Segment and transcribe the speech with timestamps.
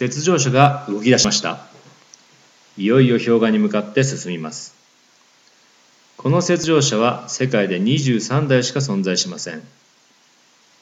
[0.00, 1.58] 雪上車が動き出しました。
[2.76, 4.76] いよいよ氷河に向かって進みます。
[6.16, 9.62] この雪上車は世界で23台しか存在しません。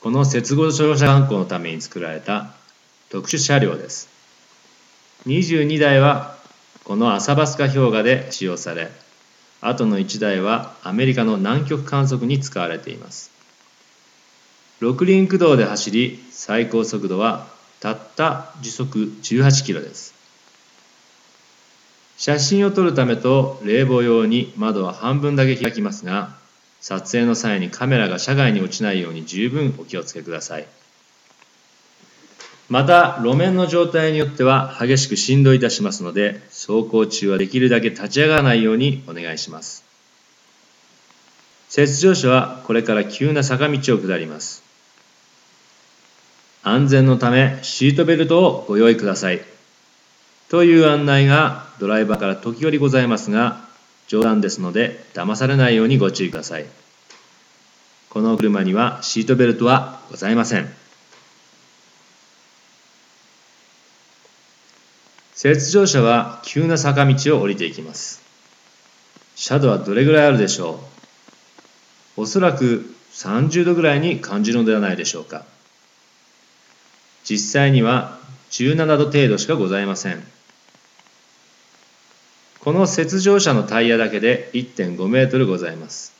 [0.00, 2.52] この雪上車観光のために作られた
[3.08, 4.10] 特殊車両です。
[5.26, 6.36] 22台は
[6.84, 8.90] このアサバスカ氷河で使用され
[9.60, 13.30] あとの1台はアメリカの南極観測に使われています。
[14.82, 20.14] 6輪駆動で走り最高速度はたった時速18キロです。
[22.16, 26.36] 写真を撮るためと冷房用に窓は半分だけ開きますが
[26.80, 30.66] 撮影の際にカメラが車外に落ちないように十分お気をつけください。
[32.68, 39.84] また路面の状態によっては激しく振動いたしますので走行中はできるだけ立ち上がらないようにお願いします。
[41.70, 44.67] 雪上車はこれから急な坂道を下ります。
[46.68, 49.40] 安全のためシートベルトをご用意ください
[50.48, 53.60] という案内がドライバーから時折ございますが
[54.06, 56.66] 冗談ですので騙されないようにご注意ください
[58.10, 60.68] この車にはシートベルトはございません
[65.40, 68.20] 雪上車は急な坂道を降りていきます。
[69.48, 70.80] 斜度はどれぐらいあるでしょ
[72.16, 75.44] うおそらく30度ぐらいに感じるのではないでしょうか。
[77.24, 78.18] 実際には
[78.50, 80.22] 17度程度しかございません。
[82.60, 86.12] この雪上車のタイヤだけで1.5メートルございます。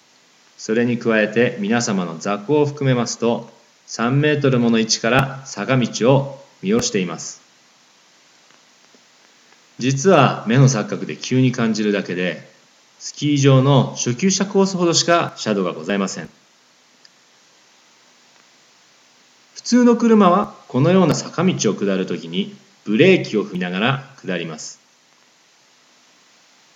[0.56, 3.50] それに加えて皆様の座高を含めますと
[3.88, 7.40] 3メートルもの位置から坂道を見下しています。
[9.78, 12.48] 実は目の錯覚で急に感じるだけで
[12.98, 16.28] スキー場の初級者コースほどしかシャドウがございません
[19.68, 24.80] 通の車はこのような坂道を下るときにブレーキを踏みながら下ります。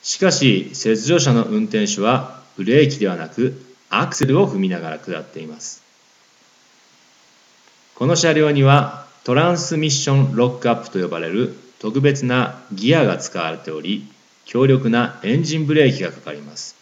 [0.03, 3.59] しかし雪上車の運転手はブレーキではなく
[3.89, 5.83] アクセルを踏みながら下っています。
[7.95, 14.07] この車両にはトランスミッションロックアップと呼ばれる特別なギアが使われており
[14.45, 16.77] 強力なエンジンブレーキがかかります。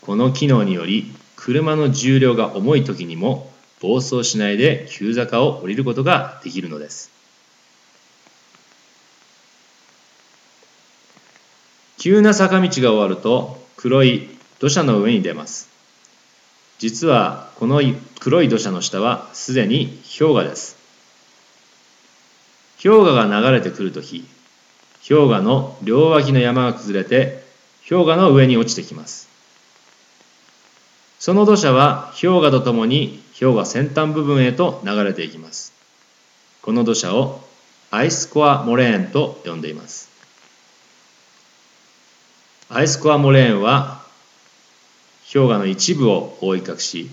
[0.00, 3.50] この機能により車の重量が重い時にも
[3.80, 7.10] 暴走しないで急坂を降りることができるのです。
[11.98, 15.68] 急な坂道が終わると黒い土砂の上に出ます。
[16.78, 17.82] 実はこの
[18.20, 20.76] 黒い土砂の下はすでに氷河です。
[22.82, 24.24] 氷河が流れてくるとき、
[25.06, 27.44] 氷河の両脇の山が崩れて、
[27.88, 29.28] 氷河の上に落ちてきます。
[31.18, 35.72] その土砂は氷河とともに氷河先端部分へと流れていきます。
[36.62, 37.40] この土砂を
[37.90, 40.10] アイスコアモレーンと呼んでいます。
[42.68, 44.02] アイスコアモレーンは
[45.32, 47.10] 氷河の一部を覆い隠し、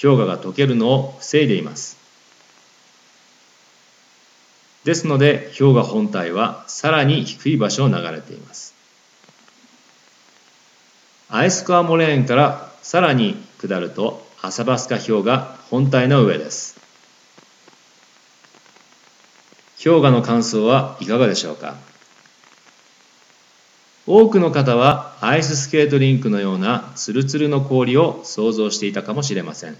[0.00, 2.04] 氷河が溶けるのを防いでいます。
[4.84, 8.74] ですので氷河本体はさらに低い場所を流れています
[11.30, 16.78] アイスコアモレーンからさらに下るとアサバスカ氷河本体の上です。
[19.82, 21.76] 氷河の感想はいかがでしょうか？
[24.06, 29.76] 多くの方はアイススケートリンクのようなツルツルの氷を想像していたかもしれません。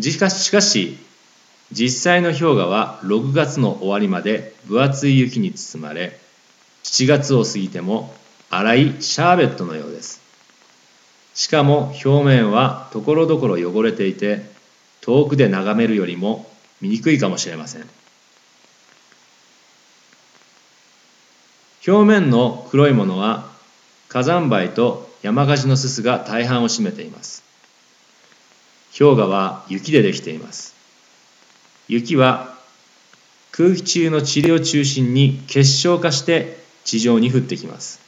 [0.00, 0.98] しかし
[1.70, 6.18] 実際の氷河は6月の終わりまで分厚い雪に包まれ
[6.82, 8.12] 7月を過ぎても
[8.50, 10.25] 粗いシャーベットのようです。
[11.36, 14.50] しかも表面はところどころ汚れていて
[15.02, 17.86] 遠くで眺めるよりも見にくいかもしれません。
[21.86, 23.48] 表面の黒いものは
[24.08, 27.44] 火山灰と山火事のすすが大半を占めています。
[28.98, 30.74] 氷河は雪でできています。
[31.86, 32.56] 雪は
[33.52, 38.00] 空気中の塵を中心に結晶化して地上に降ってきます。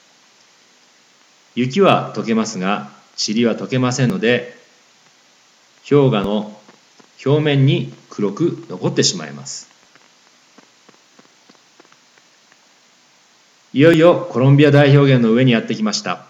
[1.55, 4.57] 雪は溶けますが、塵は溶けませんので、
[5.89, 6.59] 氷河の
[7.25, 9.69] 表面に黒く残ってしまいます。
[13.75, 16.25] いよいよコロンビア大氷原の上にやってきました。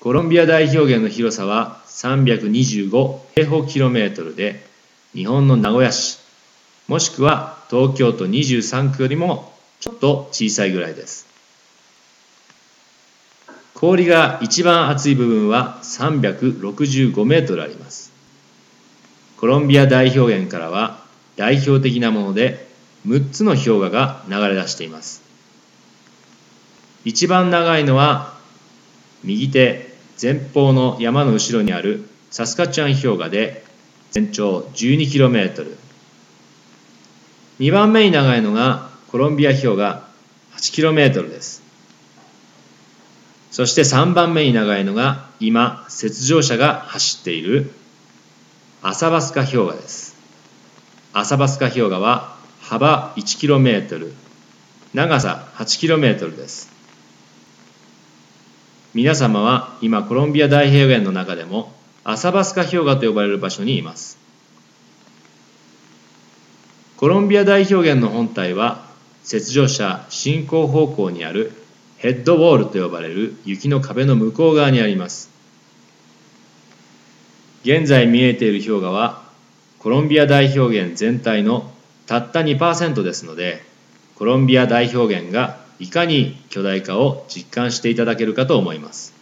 [0.00, 4.64] コロンビア大氷原の広さは325平方キロメートルで、
[5.14, 6.18] 日本の名古屋市
[6.88, 11.33] もしくは東京都23区よりもちょっと小さいぐらいです
[13.74, 18.12] 氷が一番厚い部分は365メートルあります。
[19.36, 21.02] コロンビア大氷原からは
[21.36, 22.68] 代表的なもので
[23.06, 25.22] 6つの氷河が流れ出しています。
[27.04, 28.32] 一番長いのは
[29.24, 33.64] 右手前方の山の後ろにあるサスカチャン氷河で
[34.12, 35.76] 全長 12km
[37.58, 40.08] 2番目に長いのがコロンビア氷河
[40.56, 41.63] 8km です。
[43.54, 47.70] そして3番目に長いのが今雪上車が走っている
[48.82, 50.16] アサバスカ氷河です。
[51.12, 54.12] アサバスカ氷河は幅 1km
[54.92, 56.68] 長さ 8km です。
[58.92, 61.72] 皆様は今コロンビア大平原の中でも
[62.02, 64.18] アサバスカ氷河と呼ばれる場所にいます。
[66.96, 68.84] コロンビア大氷原の本体は
[69.22, 71.52] 雪上車進行方向にある
[72.04, 75.30] ヘッドウォールと呼ばれる雪の壁の向こう側にあります。
[77.62, 79.22] 現在見えている氷河は
[79.78, 81.72] コロンビア大氷原全体の
[82.04, 83.62] たった2%ですので
[84.16, 89.14] コロンビア大氷原がいかに巨大化を実感していただけるかと思います。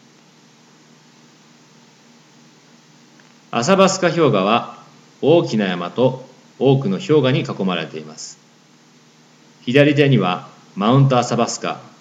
[3.53, 4.77] アサバスカ氷河は
[5.21, 6.27] 大きな山と
[6.59, 8.41] 多くの氷河に囲まれています。
[9.61, 11.92] 左手にはマウントアサバスカ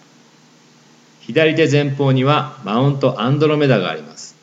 [1.21, 4.35] 左手前方にはマウントアンドロメダがあります。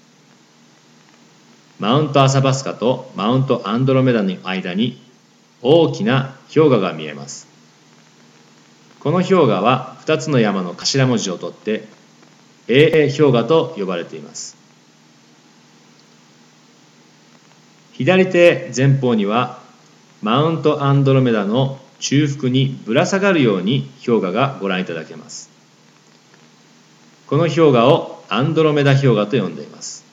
[1.78, 5.00] マウントアサバスカとマウントアンドロメダの間に
[5.62, 7.46] 大きな氷河が見えます。
[9.00, 11.84] この氷河は2つの山の頭文字を取って
[12.66, 14.56] AA 氷河と呼ばれています。
[17.92, 19.60] 左手前方には
[20.22, 25.57] マウントアンドロメダの中腹にぶら下がるように氷河がご覧いただけます。
[27.28, 30.04] この氷河をアンドロメダ氷河と呼んでいます。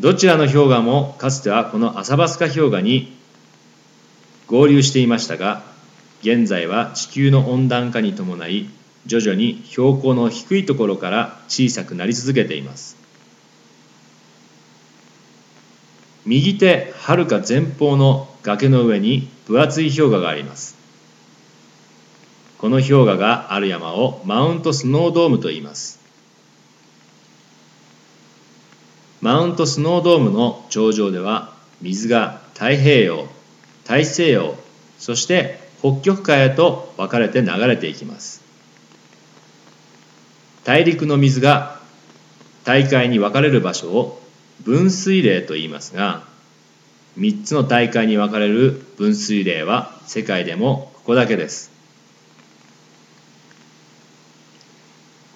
[0.00, 3.16] どちらの氷河もかつてはこのアサバスカ氷河に
[4.46, 5.62] 合流していましたが
[6.20, 8.68] 現在は地球の温暖化に伴い
[9.06, 12.96] 徐々に標高の低いところから小さくなり続けています。
[16.24, 20.75] 右手はるか前方の崖の上に分厚い氷河があります。
[22.58, 26.00] この氷河がある山をマウントスノードームと言います。
[29.20, 33.26] マウントスノードームの頂上では水が太平洋
[33.84, 34.54] 大西洋
[34.98, 38.42] そして北極海へと分かれて流れていきます。
[40.64, 41.80] 大陸の水が
[42.64, 44.20] 大海に分かれる場所を
[44.64, 46.24] 分水嶺と言いますが
[47.18, 51.75] 3つの大海に分かれる分水嶺は世界でもここだけです。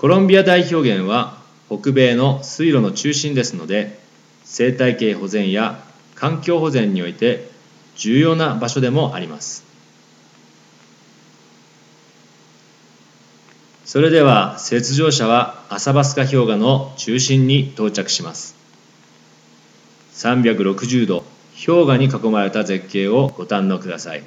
[0.01, 1.37] コロンビア大氷原は
[1.69, 4.01] 北米の水路の中心ですので
[4.45, 7.51] 生態系保全や環境保全において
[7.97, 9.63] 重要な場所でもあります。
[13.85, 18.55] それでは雪上車はアサバスカ氷河の中心に到着します。
[20.15, 21.25] 360度
[21.67, 24.25] 氷河に囲まれた絶景をご堪能ください。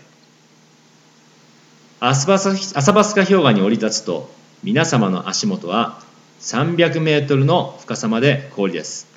[1.99, 5.99] アサバスカ氷河に降り立つと皆様の足元は
[6.39, 9.07] 300メートルの深さまで氷です。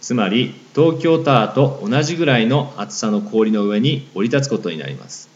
[0.00, 5.28] つまり東京タワーと同じぐらいの厚さの氷の上に降り立つことになります。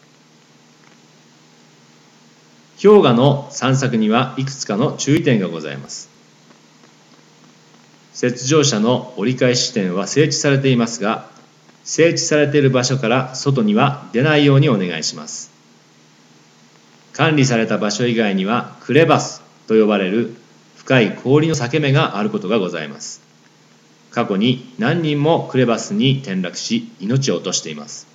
[2.81, 6.09] 氷河の散策にはいくつかの注意点がございます。
[8.23, 11.29] 雪上車の折り返し地点は整地されていますが、
[11.85, 15.52] 整地されている場所から外には出ないようにお願いします。
[17.13, 20.35] 管理された場所以外にはクレバスと呼ばれる
[20.77, 23.23] 深い氷の裂け目があることがございます。
[24.11, 28.07] 過去に何人もクレバスに転落し命を落としています。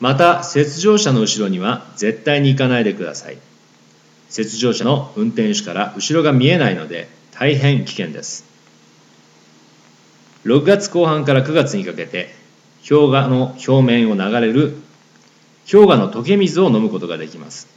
[0.00, 3.38] また雪上車の後ろには絶対に行かないでください。
[4.36, 8.44] 雪上車の運転手から後ろが見えないので大変危険です。
[10.44, 12.34] 6月後半から9月にかけて
[12.88, 14.76] 氷河の表面を流れる
[15.70, 17.68] 氷河の溶け水を飲むことができます。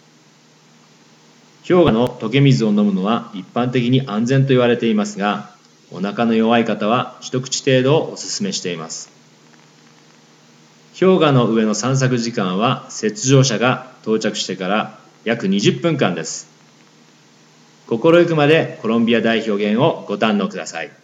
[1.68, 5.52] 氷河の溶け水を飲むのは一般的に安全と言われていますが
[5.92, 9.12] お腹の弱い方は一口程度をお勧めしています。
[10.98, 16.50] 氷河の上の散策時間は雪上車が到着してから約20分間です。
[17.88, 21.01] 心ゆくまでコロンビア大表現をご堪能ください。